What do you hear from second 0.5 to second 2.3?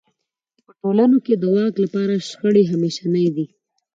په ټولنو کې د واک لپاره